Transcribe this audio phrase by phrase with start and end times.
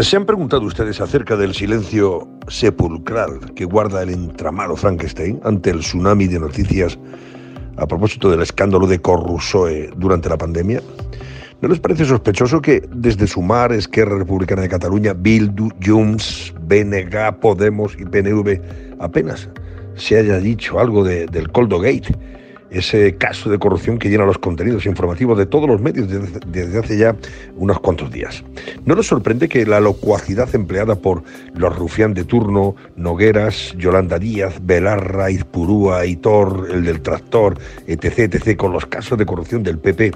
[0.00, 5.68] Eh, ¿Se han preguntado ustedes acerca del silencio sepulcral que guarda el entramado Frankenstein ante
[5.68, 6.98] el tsunami de noticias
[7.76, 10.80] a propósito del escándalo de Corrusoe durante la pandemia?
[11.60, 17.94] ¿No les parece sospechoso que desde Sumar, Esquerra Republicana de Cataluña, Bildu, Junts, BNG, Podemos
[17.98, 18.58] y PNV
[19.00, 19.50] apenas
[19.96, 22.16] se haya dicho algo de, del Coldo Gate?
[22.70, 26.96] Ese caso de corrupción que llena los contenidos informativos de todos los medios desde, hace
[26.96, 27.16] ya
[27.56, 28.44] unos cuantos días.
[28.84, 31.22] ¿No nos sorprende que la locuacidad empleada por
[31.54, 38.56] los rufián de turno, Nogueras, Yolanda Díaz, Belarra, Izpurúa, Hitor, el del tractor, etc., etc.,
[38.56, 40.12] con los casos de corrupción del PP,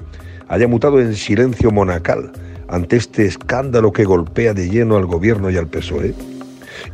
[0.47, 2.31] haya mutado en silencio monacal
[2.67, 6.13] ante este escándalo que golpea de lleno al gobierno y al PSOE?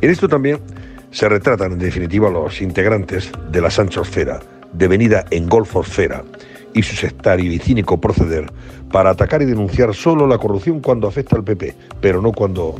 [0.00, 0.58] En esto también
[1.10, 4.40] se retratan en definitiva los integrantes de la Sanchosfera,
[4.72, 6.24] devenida en golfosfera,
[6.74, 8.50] y su sectario y cínico proceder
[8.90, 12.76] para atacar y denunciar solo la corrupción cuando afecta al PP, pero no cuando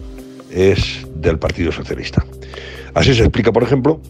[0.51, 2.25] es del Partido Socialista.
[2.95, 4.01] Así se explica, por ejemplo,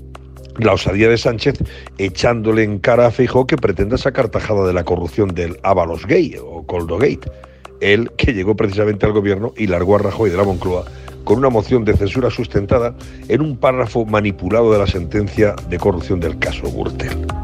[0.59, 1.55] la osadía de Sánchez
[1.99, 6.37] echándole en cara a Feijóo que pretenda sacar tajada de la corrupción del Ábalos Gay
[6.43, 7.31] o Coldo Gate,
[7.81, 10.85] él que llegó precisamente al gobierno y largó a Rajoy de la Moncloa
[11.25, 12.97] con una moción de censura sustentada
[13.29, 17.42] en un párrafo manipulado de la sentencia de corrupción del caso Gürtel.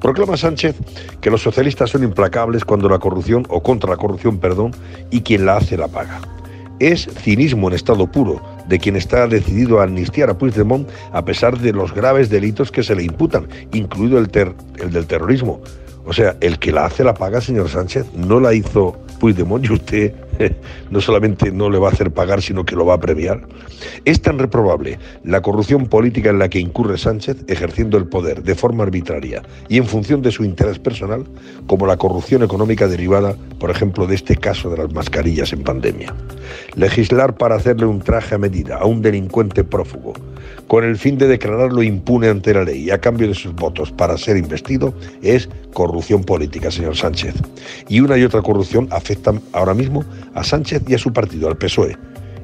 [0.00, 0.76] Proclama Sánchez
[1.20, 4.72] que los socialistas son implacables cuando la corrupción, o contra la corrupción, perdón,
[5.10, 6.20] y quien la hace la paga.
[6.78, 11.58] Es cinismo en estado puro de quien está decidido a amnistiar a Puigdemont a pesar
[11.58, 14.30] de los graves delitos que se le imputan, incluido el,
[14.78, 15.60] el del terrorismo.
[16.10, 19.72] O sea, el que la hace la paga, señor Sánchez, no la hizo Puigdemont y
[19.72, 20.12] usted
[20.90, 23.42] no solamente no le va a hacer pagar, sino que lo va a premiar.
[24.04, 28.56] Es tan reprobable la corrupción política en la que incurre Sánchez ejerciendo el poder de
[28.56, 31.26] forma arbitraria y en función de su interés personal,
[31.68, 36.12] como la corrupción económica derivada, por ejemplo, de este caso de las mascarillas en pandemia.
[36.74, 40.14] Legislar para hacerle un traje a medida a un delincuente prófugo,
[40.70, 44.16] con el fin de declararlo impune ante la ley a cambio de sus votos para
[44.16, 47.34] ser investido, es corrupción política, señor Sánchez.
[47.88, 51.58] Y una y otra corrupción afectan ahora mismo a Sánchez y a su partido, al
[51.58, 51.96] PSOE,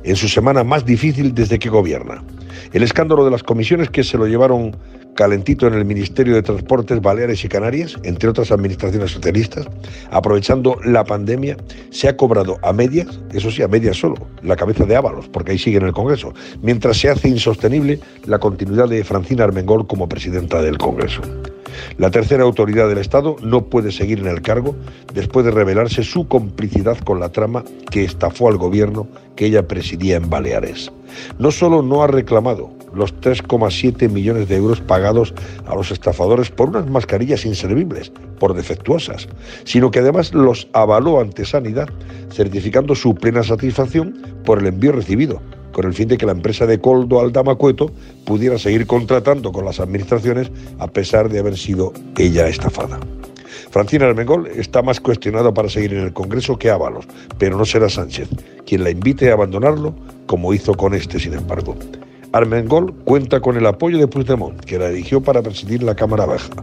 [0.07, 2.23] en su semana más difícil desde que gobierna.
[2.73, 4.75] El escándalo de las comisiones que se lo llevaron
[5.15, 9.67] calentito en el Ministerio de Transportes Baleares y Canarias, entre otras administraciones socialistas,
[10.11, 11.57] aprovechando la pandemia,
[11.91, 15.53] se ha cobrado a medias, eso sí, a medias solo, la cabeza de Ábalos, porque
[15.53, 20.09] ahí sigue en el Congreso, mientras se hace insostenible la continuidad de Francina Armengol como
[20.09, 21.23] presidenta del Congreso.
[21.99, 24.77] La tercera autoridad del Estado no puede seguir en el cargo
[25.15, 30.17] después de revelarse su complicidad con la trama que estafó al gobierno que ella presidía
[30.17, 30.93] en Baleares.
[31.39, 35.35] No solo no ha reclamado los 3,7 millones de euros pagados
[35.67, 39.29] a los estafadores por unas mascarillas inservibles, por defectuosas,
[39.65, 41.89] sino que además los avaló ante Sanidad,
[42.33, 45.41] certificando su plena satisfacción por el envío recibido,
[45.77, 47.91] con el fin de que la empresa de Coldo Aldamacueto
[48.25, 52.99] pudiera seguir contratando con las administraciones a pesar de haber sido ella estafada.
[53.71, 57.05] Francina Armengol está más cuestionada para seguir en el Congreso que Ábalos,
[57.37, 58.31] pero no será Sánchez
[58.65, 59.95] quien la invite a abandonarlo
[60.25, 61.77] como hizo con este, sin embargo.
[62.33, 66.55] Armengol cuenta con el apoyo de Puigdemont, que la eligió para presidir la Cámara Baja.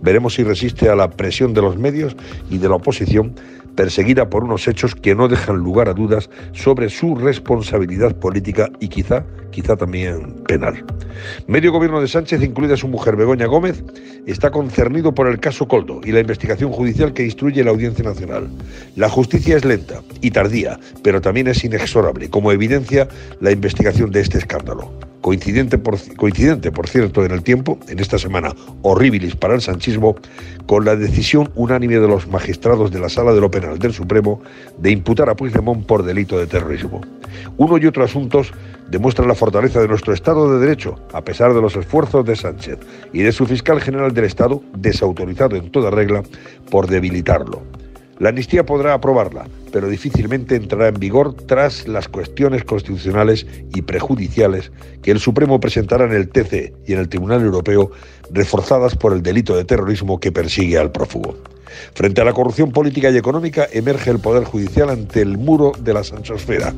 [0.00, 2.16] Veremos si resiste a la presión de los medios
[2.48, 3.34] y de la oposición
[3.74, 8.88] perseguida por unos hechos que no dejan lugar a dudas sobre su responsabilidad política y
[8.88, 10.84] quizá, quizá también penal.
[11.46, 13.82] Medio gobierno de Sánchez, incluida su mujer Begoña Gómez,
[14.26, 18.48] está concernido por el caso Coldo y la investigación judicial que instruye la Audiencia Nacional.
[18.96, 23.08] La justicia es lenta y tardía, pero también es inexorable, como evidencia
[23.40, 29.34] la investigación de este escándalo coincidente por, cierto, en el tiempo, en esta semana horribilis
[29.34, 30.16] para el sanchismo,
[30.66, 34.42] con la decisión unánime de los magistrados de la Sala de lo Penal del Supremo
[34.76, 37.00] de imputar a Puigdemont por delito de terrorismo.
[37.56, 38.52] Uno y otro asuntos
[38.90, 42.80] demuestran la fortaleza de nuestro Estado de Derecho, a pesar de los esfuerzos de Sánchez
[43.14, 46.22] y de su fiscal general del Estado, desautorizado en toda regla,
[46.70, 47.62] por debilitarlo.
[48.18, 53.44] La amnistía podrá aprobarla, pero difícilmente entrará en vigor tras las cuestiones constitucionales
[53.74, 54.70] y prejudiciales
[55.02, 57.90] que el Supremo presentará en el TC y en el Tribunal Europeo,
[58.30, 61.36] reforzadas por el delito de terrorismo que persigue al prófugo.
[61.94, 65.92] Frente a la corrupción política y económica, emerge el Poder Judicial ante el muro de
[65.92, 66.72] la Sanchosfera,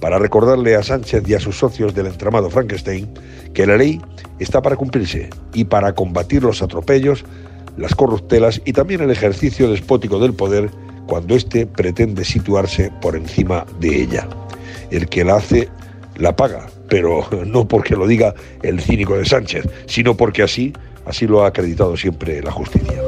[0.00, 3.08] para recordarle a Sánchez y a sus socios del entramado Frankenstein
[3.54, 4.00] que la ley
[4.38, 7.24] está para cumplirse y para combatir los atropellos
[7.76, 10.70] las corruptelas y también el ejercicio despótico del poder
[11.06, 14.28] cuando éste pretende situarse por encima de ella.
[14.90, 15.68] El que la hace
[16.16, 20.72] la paga, pero no porque lo diga el cínico de Sánchez, sino porque así,
[21.04, 23.02] así lo ha acreditado siempre la justicia.